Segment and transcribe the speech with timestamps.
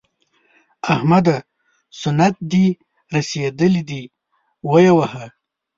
[0.93, 1.37] احمده!
[1.99, 2.65] سنت دې
[3.15, 4.03] رسېدلي دي؛
[4.69, 5.25] ویې وهه.